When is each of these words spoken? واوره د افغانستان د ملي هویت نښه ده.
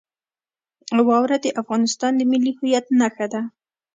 واوره 1.07 1.37
د 1.41 1.47
افغانستان 1.61 2.11
د 2.17 2.21
ملي 2.31 2.51
هویت 2.57 2.85
نښه 2.99 3.27
ده. 3.33 3.41